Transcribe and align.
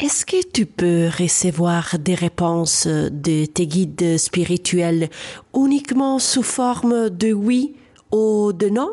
Est-ce 0.00 0.24
que 0.24 0.46
tu 0.52 0.64
peux 0.64 1.08
recevoir 1.08 1.98
des 1.98 2.14
réponses 2.14 2.86
de 2.86 3.46
tes 3.46 3.66
guides 3.66 4.16
spirituels 4.16 5.10
uniquement 5.56 6.20
sous 6.20 6.44
forme 6.44 7.10
de 7.10 7.32
oui 7.32 7.74
ou 8.12 8.52
de 8.52 8.68
non? 8.68 8.92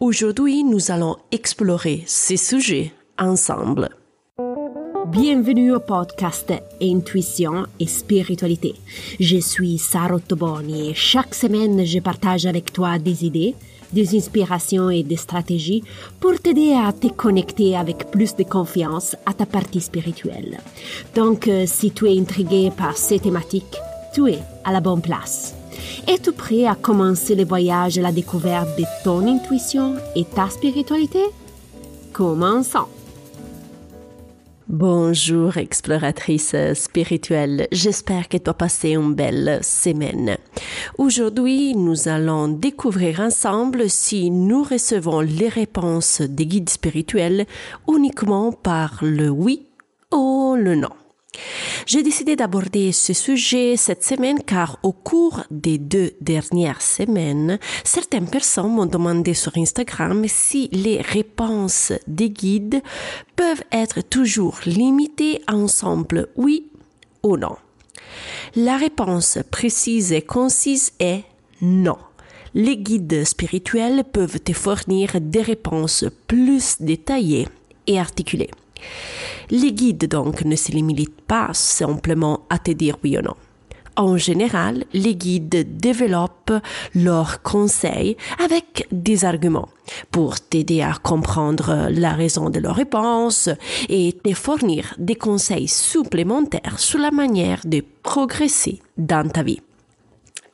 Aujourd'hui, 0.00 0.64
nous 0.64 0.90
allons 0.90 1.18
explorer 1.30 2.02
ces 2.06 2.36
sujets 2.36 2.92
ensemble. 3.16 3.90
Bienvenue 5.06 5.72
au 5.72 5.78
podcast 5.78 6.52
Intuition 6.82 7.66
et 7.78 7.86
Spiritualité. 7.86 8.74
Je 9.20 9.36
suis 9.36 9.78
Sarah 9.78 10.18
Toboni 10.18 10.90
et 10.90 10.94
chaque 10.94 11.32
semaine, 11.32 11.86
je 11.86 12.00
partage 12.00 12.46
avec 12.46 12.72
toi 12.72 12.98
des 12.98 13.24
idées 13.24 13.54
des 13.92 14.16
inspirations 14.16 14.90
et 14.90 15.02
des 15.02 15.16
stratégies 15.16 15.82
pour 16.20 16.38
t'aider 16.40 16.72
à 16.72 16.92
te 16.92 17.08
connecter 17.08 17.76
avec 17.76 18.10
plus 18.10 18.34
de 18.36 18.44
confiance 18.44 19.16
à 19.26 19.32
ta 19.32 19.46
partie 19.46 19.80
spirituelle. 19.80 20.58
Donc, 21.14 21.48
euh, 21.48 21.64
si 21.66 21.90
tu 21.90 22.06
es 22.06 22.18
intrigué 22.18 22.70
par 22.76 22.96
ces 22.96 23.18
thématiques, 23.18 23.78
tu 24.14 24.28
es 24.28 24.38
à 24.64 24.72
la 24.72 24.80
bonne 24.80 25.02
place. 25.02 25.54
Es-tu 26.06 26.32
prêt 26.32 26.66
à 26.66 26.74
commencer 26.74 27.34
le 27.34 27.44
voyage 27.44 27.98
à 27.98 28.02
la 28.02 28.12
découverte 28.12 28.78
de 28.78 28.84
ton 29.04 29.26
intuition 29.26 29.96
et 30.14 30.24
ta 30.24 30.48
spiritualité? 30.48 31.22
Commençons! 32.12 33.01
Bonjour 34.72 35.58
exploratrice 35.58 36.56
spirituelle, 36.72 37.68
j'espère 37.72 38.26
que 38.30 38.38
tu 38.38 38.48
as 38.48 38.54
passé 38.54 38.92
une 38.92 39.12
belle 39.12 39.58
semaine. 39.62 40.38
Aujourd'hui, 40.96 41.76
nous 41.76 42.08
allons 42.08 42.48
découvrir 42.48 43.20
ensemble 43.20 43.90
si 43.90 44.30
nous 44.30 44.62
recevons 44.62 45.20
les 45.20 45.50
réponses 45.50 46.22
des 46.22 46.46
guides 46.46 46.70
spirituels 46.70 47.44
uniquement 47.86 48.50
par 48.50 49.00
le 49.02 49.28
oui 49.28 49.66
ou 50.10 50.54
le 50.56 50.74
non. 50.74 51.01
J'ai 51.86 52.02
décidé 52.02 52.36
d'aborder 52.36 52.92
ce 52.92 53.12
sujet 53.12 53.76
cette 53.76 54.04
semaine 54.04 54.38
car 54.42 54.78
au 54.82 54.92
cours 54.92 55.42
des 55.50 55.78
deux 55.78 56.12
dernières 56.20 56.82
semaines, 56.82 57.58
certaines 57.84 58.28
personnes 58.28 58.72
m'ont 58.72 58.86
demandé 58.86 59.34
sur 59.34 59.56
Instagram 59.56 60.24
si 60.28 60.68
les 60.72 61.00
réponses 61.00 61.92
des 62.06 62.30
guides 62.30 62.82
peuvent 63.36 63.64
être 63.72 64.00
toujours 64.02 64.60
limitées 64.66 65.42
à 65.46 65.56
ensemble 65.56 66.28
oui 66.36 66.70
ou 67.22 67.36
non. 67.36 67.56
La 68.54 68.76
réponse 68.76 69.38
précise 69.50 70.12
et 70.12 70.22
concise 70.22 70.92
est 71.00 71.24
non. 71.60 71.98
Les 72.54 72.76
guides 72.76 73.24
spirituels 73.24 74.04
peuvent 74.04 74.40
te 74.40 74.52
fournir 74.52 75.20
des 75.20 75.40
réponses 75.40 76.04
plus 76.28 76.76
détaillées 76.80 77.48
et 77.86 77.98
articulées. 77.98 78.50
Les 79.50 79.72
guides 79.72 80.08
donc 80.08 80.44
ne 80.44 80.56
se 80.56 80.72
limitent 80.72 81.22
pas 81.22 81.50
simplement 81.52 82.40
à 82.50 82.58
te 82.58 82.70
dire 82.70 82.96
oui 83.02 83.18
ou 83.18 83.22
non. 83.22 83.34
En 83.96 84.16
général, 84.16 84.84
les 84.94 85.14
guides 85.14 85.76
développent 85.76 86.54
leurs 86.94 87.42
conseils 87.42 88.16
avec 88.42 88.86
des 88.90 89.24
arguments 89.26 89.68
pour 90.10 90.40
t'aider 90.40 90.80
à 90.80 90.94
comprendre 90.94 91.88
la 91.90 92.12
raison 92.12 92.48
de 92.48 92.58
leurs 92.58 92.76
réponses 92.76 93.50
et 93.90 94.14
te 94.24 94.32
fournir 94.32 94.94
des 94.98 95.16
conseils 95.16 95.68
supplémentaires 95.68 96.78
sur 96.78 96.98
la 96.98 97.10
manière 97.10 97.60
de 97.66 97.84
progresser 98.02 98.80
dans 98.96 99.28
ta 99.28 99.42
vie. 99.42 99.60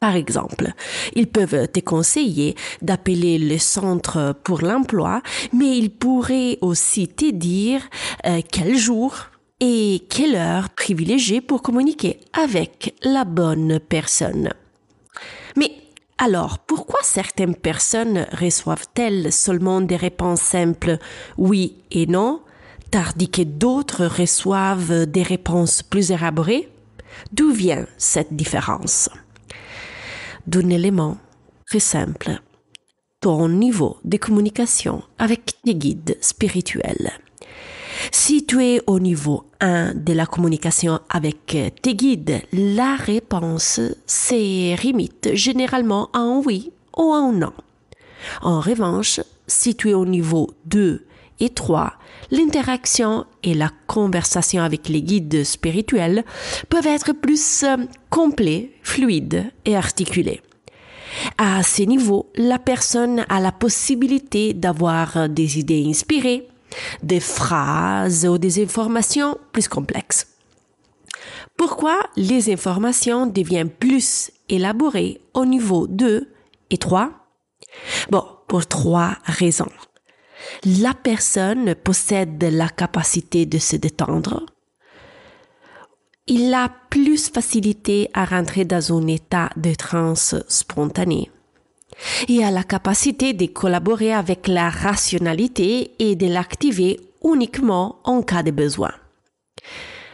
Par 0.00 0.14
exemple, 0.14 0.72
ils 1.14 1.26
peuvent 1.26 1.68
te 1.68 1.80
conseiller 1.80 2.54
d'appeler 2.82 3.38
le 3.38 3.58
centre 3.58 4.34
pour 4.44 4.60
l'emploi, 4.60 5.22
mais 5.52 5.78
ils 5.78 5.90
pourraient 5.90 6.58
aussi 6.60 7.08
te 7.08 7.30
dire 7.30 7.80
euh, 8.26 8.40
quel 8.50 8.76
jour 8.76 9.16
et 9.60 10.06
quelle 10.10 10.36
heure 10.36 10.68
privilégier 10.70 11.40
pour 11.40 11.62
communiquer 11.62 12.20
avec 12.34 12.94
la 13.02 13.24
bonne 13.24 13.80
personne. 13.80 14.50
Mais 15.56 15.72
alors, 16.18 16.58
pourquoi 16.58 17.00
certaines 17.02 17.54
personnes 17.54 18.26
reçoivent-elles 18.32 19.32
seulement 19.32 19.80
des 19.80 19.96
réponses 19.96 20.40
simples 20.40 20.98
oui 21.38 21.76
et 21.90 22.06
non, 22.06 22.40
tandis 22.90 23.30
que 23.30 23.42
d'autres 23.42 24.06
reçoivent 24.06 25.06
des 25.06 25.22
réponses 25.22 25.82
plus 25.82 26.10
élaborées? 26.10 26.68
D'où 27.32 27.50
vient 27.50 27.86
cette 27.96 28.34
différence? 28.34 29.08
D'un 30.46 30.70
élément 30.70 31.18
très 31.66 31.80
simple, 31.80 32.40
ton 33.20 33.48
niveau 33.48 33.98
de 34.04 34.16
communication 34.16 35.02
avec 35.18 35.60
tes 35.64 35.74
guides 35.74 36.16
spirituels. 36.20 37.12
Si 38.12 38.44
tu 38.46 38.62
es 38.64 38.82
au 38.86 39.00
niveau 39.00 39.44
1 39.60 39.94
de 39.94 40.12
la 40.12 40.26
communication 40.26 41.00
avec 41.08 41.56
tes 41.82 41.94
guides, 41.94 42.42
la 42.52 42.94
réponse 42.96 43.80
se 44.06 44.82
limite 44.82 45.30
généralement 45.34 46.10
à 46.12 46.18
un 46.18 46.42
oui 46.44 46.72
ou 46.96 47.12
à 47.12 47.18
un 47.18 47.32
non. 47.32 47.52
En 48.42 48.60
revanche, 48.60 49.20
si 49.46 49.74
tu 49.74 49.90
es 49.90 49.94
au 49.94 50.06
niveau 50.06 50.50
2 50.66 51.06
et 51.40 51.50
3, 51.50 51.92
l'interaction 52.30 53.26
et 53.42 53.54
la 53.54 53.70
conversation 53.86 54.62
avec 54.62 54.88
les 54.88 55.02
guides 55.02 55.44
spirituels 55.44 56.24
peuvent 56.68 56.86
être 56.86 57.12
plus 57.12 57.62
euh, 57.64 57.76
complets, 58.10 58.72
fluides 58.82 59.50
et 59.64 59.76
articulés. 59.76 60.40
À 61.38 61.62
ce 61.62 61.82
niveau, 61.82 62.30
la 62.36 62.58
personne 62.58 63.24
a 63.28 63.40
la 63.40 63.52
possibilité 63.52 64.54
d'avoir 64.54 65.28
des 65.28 65.58
idées 65.58 65.84
inspirées, 65.86 66.48
des 67.02 67.20
phrases 67.20 68.26
ou 68.26 68.38
des 68.38 68.62
informations 68.62 69.38
plus 69.52 69.68
complexes. 69.68 70.26
Pourquoi 71.56 71.98
les 72.16 72.52
informations 72.52 73.26
deviennent 73.26 73.70
plus 73.70 74.30
élaborées 74.48 75.20
au 75.32 75.46
niveau 75.46 75.86
2 75.86 76.28
et 76.70 76.76
3 76.76 77.10
Bon, 78.10 78.24
pour 78.46 78.66
trois 78.66 79.16
raisons. 79.24 79.70
La 80.80 80.94
personne 80.94 81.74
possède 81.74 82.42
la 82.42 82.68
capacité 82.68 83.46
de 83.46 83.58
se 83.58 83.76
détendre. 83.76 84.46
Il 86.26 86.52
a 86.54 86.70
plus 86.90 87.30
facilité 87.30 88.10
à 88.12 88.24
rentrer 88.24 88.64
dans 88.64 88.92
un 88.92 89.06
état 89.06 89.50
de 89.56 89.74
transe 89.74 90.34
spontané. 90.48 91.30
Il 92.28 92.42
a 92.42 92.50
la 92.50 92.64
capacité 92.64 93.32
de 93.32 93.46
collaborer 93.46 94.12
avec 94.12 94.48
la 94.48 94.68
rationalité 94.68 95.92
et 95.98 96.16
de 96.16 96.26
l'activer 96.26 97.00
uniquement 97.24 98.00
en 98.04 98.22
cas 98.22 98.42
de 98.42 98.50
besoin. 98.50 98.92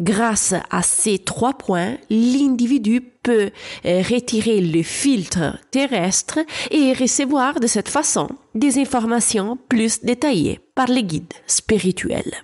Grâce 0.00 0.54
à 0.70 0.82
ces 0.82 1.18
trois 1.18 1.54
points, 1.54 1.96
l'individu 2.10 3.00
peut 3.00 3.50
euh, 3.84 4.02
retirer 4.02 4.60
le 4.60 4.82
filtre 4.82 5.58
terrestre 5.70 6.40
et 6.70 6.92
recevoir 6.92 7.60
de 7.60 7.66
cette 7.66 7.88
façon 7.88 8.28
des 8.54 8.78
informations 8.78 9.56
plus 9.68 10.04
détaillées 10.04 10.60
par 10.74 10.86
les 10.86 11.04
guides 11.04 11.32
spirituels. 11.46 12.34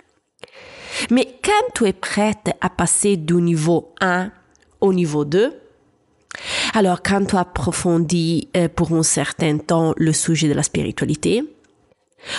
Mais 1.09 1.27
quand 1.43 1.73
tu 1.73 1.85
es 1.87 1.93
prête 1.93 2.51
à 2.61 2.69
passer 2.69 3.17
du 3.17 3.35
niveau 3.35 3.93
1 4.01 4.31
au 4.79 4.93
niveau 4.93 5.25
2, 5.25 5.53
alors 6.73 7.01
quand 7.03 7.25
tu 7.25 7.35
approfondis 7.35 8.47
euh, 8.55 8.69
pour 8.69 8.93
un 8.93 9.03
certain 9.03 9.57
temps 9.57 9.93
le 9.97 10.13
sujet 10.13 10.47
de 10.47 10.53
la 10.53 10.63
spiritualité, 10.63 11.43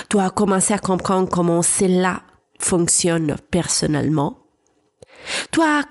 tu 0.08 0.18
as 0.18 0.30
commencé 0.30 0.72
à 0.72 0.78
comprendre 0.78 1.28
comment 1.28 1.62
cela 1.62 2.22
fonctionne 2.58 3.36
personnellement, 3.50 4.38
tu 5.50 5.60
as 5.60 5.84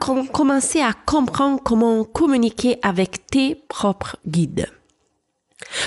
à 0.81 0.94
comprendre 1.06 1.62
comment 1.64 2.03
communiquer 2.03 2.78
avec 2.81 3.28
tes 3.28 3.56
propres 3.68 4.18
guides. 4.28 4.68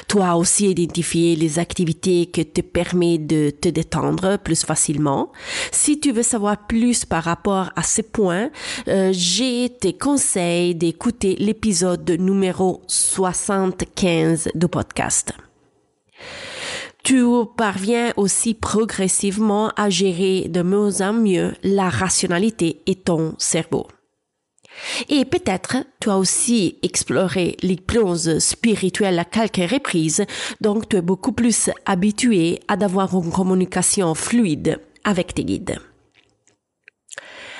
Tu 0.08 0.20
as 0.20 0.36
aussi 0.36 0.70
identifié 0.70 1.36
les 1.36 1.58
activités 1.58 2.26
qui 2.26 2.46
te 2.46 2.60
permettent 2.60 3.26
de 3.26 3.50
te 3.50 3.68
détendre 3.68 4.38
plus 4.38 4.64
facilement. 4.64 5.32
Si 5.72 6.00
tu 6.00 6.12
veux 6.12 6.22
savoir 6.22 6.66
plus 6.66 7.04
par 7.04 7.24
rapport 7.24 7.70
à 7.76 7.82
ces 7.82 8.02
points, 8.02 8.50
euh, 8.88 9.10
j'ai 9.12 9.70
tes 9.70 9.96
conseils 9.96 10.74
d'écouter 10.74 11.36
l'épisode 11.38 12.08
numéro 12.18 12.82
75 12.86 14.50
du 14.54 14.68
podcast 14.68 15.32
tu 17.04 17.22
parviens 17.56 18.12
aussi 18.16 18.54
progressivement 18.54 19.70
à 19.76 19.90
gérer 19.90 20.48
de 20.48 20.62
mieux 20.62 21.02
en 21.02 21.12
mieux 21.12 21.52
la 21.62 21.90
rationalité 21.90 22.80
et 22.86 22.96
ton 22.96 23.34
cerveau. 23.38 23.86
Et 25.08 25.24
peut-être 25.24 25.76
tu 26.00 26.10
as 26.10 26.18
aussi 26.18 26.78
exploré 26.82 27.56
l'hypnose 27.62 28.38
spirituelle 28.38 29.18
à 29.18 29.24
quelques 29.24 29.70
reprises, 29.70 30.24
donc 30.60 30.88
tu 30.88 30.96
es 30.96 31.02
beaucoup 31.02 31.32
plus 31.32 31.70
habitué 31.84 32.60
à 32.66 32.72
avoir 32.82 33.14
une 33.14 33.30
communication 33.30 34.14
fluide 34.14 34.80
avec 35.04 35.34
tes 35.34 35.44
guides. 35.44 35.78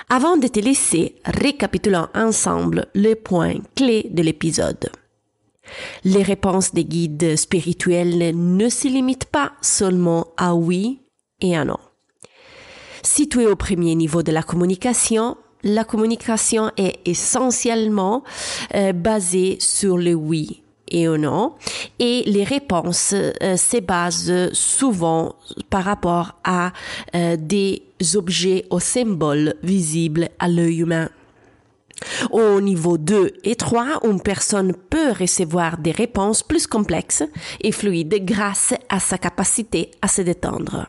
Avant 0.09 0.37
de 0.37 0.49
te 0.49 0.59
laisser, 0.59 1.17
récapitulons 1.25 2.09
ensemble 2.15 2.87
les 2.95 3.15
points 3.15 3.61
clés 3.77 4.09
de 4.11 4.23
l'épisode. 4.23 4.91
Les 6.05 6.23
réponses 6.23 6.75
des 6.75 6.85
guides 6.85 7.37
spirituels 7.37 8.35
ne 8.35 8.69
se 8.69 8.89
limitent 8.89 9.27
pas 9.27 9.53
seulement 9.61 10.29
à 10.37 10.55
oui 10.55 11.01
et 11.41 11.57
à 11.57 11.65
non. 11.65 11.79
Si 13.03 13.29
tu 13.29 13.43
es 13.43 13.47
au 13.47 13.57
premier 13.57 13.95
niveau 13.95 14.23
de 14.23 14.33
la 14.33 14.43
communication, 14.43 15.37
la 15.63 15.85
communication 15.85 16.71
est 16.77 16.99
essentiellement 17.07 18.23
euh, 18.75 18.93
basée 18.93 19.57
sur 19.61 19.97
le 19.97 20.15
oui 20.15 20.63
et 20.89 21.09
au 21.09 21.17
non 21.17 21.55
et 21.99 22.23
les 22.27 22.45
réponses 22.45 23.15
euh, 23.15 23.57
se 23.57 23.81
basent 23.81 24.53
souvent 24.53 25.35
par 25.71 25.85
rapport 25.85 26.33
à 26.45 26.73
euh, 27.15 27.37
des 27.39 27.83
objets 28.15 28.67
ou 28.71 28.81
symboles 28.81 29.55
visibles 29.63 30.29
à 30.39 30.49
l'œil 30.49 30.81
humain. 30.81 31.09
Au 32.31 32.61
niveau 32.61 32.99
2 32.99 33.33
et 33.45 33.57
3, 33.57 34.01
une 34.05 34.21
personne 34.21 34.75
peut 34.91 35.13
recevoir 35.13 35.79
des 35.79 35.93
réponses 35.93 36.43
plus 36.43 36.67
complexes 36.67 37.25
et 37.61 37.73
fluides 37.73 38.25
grâce 38.25 38.75
à 38.89 39.01
sa 39.01 39.19
capacité 39.19 39.91
à 40.03 40.09
se 40.09 40.23
détendre. 40.23 40.89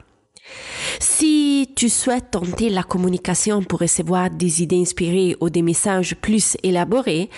Si 0.99 1.71
tu 1.75 1.89
souhaites 1.89 2.31
tenter 2.31 2.69
la 2.69 2.83
communication 2.83 3.61
pour 3.63 3.79
recevoir 3.79 4.29
des 4.29 4.61
idées 4.61 4.79
inspirées 4.79 5.35
ou 5.41 5.49
des 5.49 5.61
messages 5.61 6.15
plus 6.15 6.55
élaborés, 6.63 7.29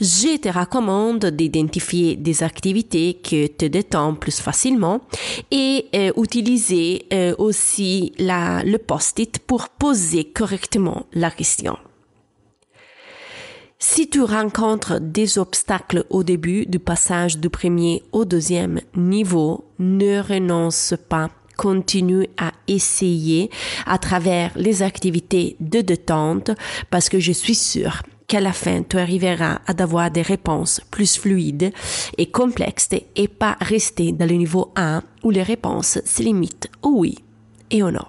je 0.00 0.36
te 0.36 0.48
recommande 0.48 1.24
d'identifier 1.26 2.16
des 2.16 2.42
activités 2.42 3.14
qui 3.14 3.48
te 3.48 3.66
détendent 3.66 4.20
plus 4.20 4.40
facilement 4.40 5.00
et 5.50 5.86
euh, 5.94 6.12
utiliser 6.16 7.06
euh, 7.12 7.34
aussi 7.38 8.12
le 8.18 8.76
post-it 8.76 9.38
pour 9.38 9.68
poser 9.68 10.24
correctement 10.24 11.06
la 11.12 11.30
question. 11.30 11.76
Si 13.78 14.08
tu 14.08 14.22
rencontres 14.22 14.98
des 15.00 15.38
obstacles 15.38 16.06
au 16.08 16.22
début 16.24 16.64
du 16.64 16.78
passage 16.78 17.36
du 17.36 17.50
premier 17.50 18.02
au 18.10 18.24
deuxième 18.24 18.80
niveau, 18.96 19.66
ne 19.78 20.18
renonce 20.20 20.94
pas 21.10 21.30
continue 21.58 22.26
à 22.38 22.52
essayer 22.68 23.50
à 23.86 23.98
travers 23.98 24.52
les 24.56 24.82
activités 24.82 25.56
de 25.60 25.82
détente 25.82 26.50
parce 26.90 27.10
que 27.10 27.20
je 27.20 27.32
suis 27.32 27.54
sûre 27.54 28.02
qu'à 28.26 28.40
la 28.40 28.52
fin, 28.54 28.82
tu 28.82 28.96
arriveras 28.98 29.60
à 29.66 29.82
avoir 29.82 30.10
des 30.10 30.22
réponses 30.22 30.80
plus 30.90 31.18
fluides 31.18 31.70
et 32.16 32.30
complexes 32.30 32.88
et 33.14 33.28
pas 33.28 33.58
rester 33.60 34.12
dans 34.12 34.28
le 34.28 34.36
niveau 34.36 34.72
1 34.76 35.02
où 35.22 35.30
les 35.30 35.42
réponses 35.42 35.98
se 36.04 36.22
limitent 36.22 36.70
au 36.82 36.94
oui 36.96 37.18
et 37.70 37.82
au 37.82 37.90
non. 37.90 38.06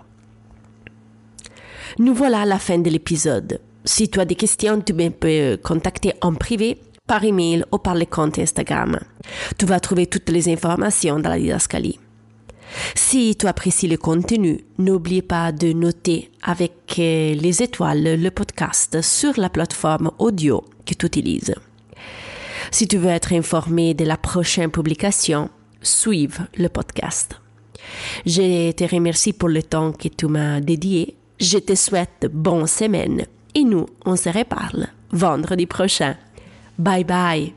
Nous 2.00 2.14
voilà 2.14 2.42
à 2.42 2.46
la 2.46 2.60
fin 2.60 2.78
de 2.78 2.90
l'épisode. 2.90 3.60
Si 3.88 4.10
tu 4.10 4.20
as 4.20 4.26
des 4.26 4.36
questions, 4.36 4.82
tu 4.82 4.94
peux 4.94 5.58
contacter 5.64 6.12
en 6.20 6.34
privé 6.34 6.78
par 7.08 7.24
email 7.24 7.64
ou 7.72 7.78
par 7.78 7.96
le 7.96 8.04
compte 8.04 8.38
Instagram. 8.38 9.00
Tu 9.58 9.66
vas 9.66 9.80
trouver 9.80 10.08
toutes 10.08 10.30
les 10.30 10.50
informations 10.50 11.22
dans 11.22 11.30
la 11.30 11.40
didascalie. 11.40 11.98
Si 12.96 13.38
tu 13.38 13.48
apprécies 13.48 13.88
le 13.88 13.96
contenu, 13.96 14.60
n'oublie 14.78 15.22
pas 15.22 15.54
de 15.54 15.72
noter 15.72 16.30
avec 16.44 17.00
euh, 17.00 17.34
les 17.34 17.64
étoiles 17.64 18.22
le 18.22 18.30
podcast 18.30 19.02
sur 19.02 19.40
la 19.40 19.50
plateforme 19.50 20.12
audio 20.20 20.66
que 20.86 20.94
tu 20.94 21.06
utilises. 21.06 21.56
Si 22.72 22.90
tu 22.90 22.98
veux 22.98 23.08
être 23.08 23.32
informé 23.32 23.94
de 23.94 24.04
la 24.04 24.18
prochaine 24.18 24.70
publication, 24.70 25.50
suive 25.82 26.46
le 26.58 26.68
podcast. 26.68 27.40
Je 28.26 28.72
te 28.72 28.84
remercie 28.84 29.32
pour 29.32 29.48
le 29.48 29.64
temps 29.64 29.94
que 29.94 30.10
tu 30.10 30.28
m'as 30.28 30.60
dédié. 30.60 31.16
Je 31.40 31.60
te 31.60 31.74
souhaite 31.74 32.28
bonne 32.30 32.68
semaine 32.68 33.26
et 33.58 33.64
nous, 33.64 33.88
on 34.06 34.16
se 34.16 34.30
reparle 34.30 34.88
vendredi 35.12 35.66
prochain. 35.66 36.16
Bye 36.78 37.04
bye. 37.04 37.57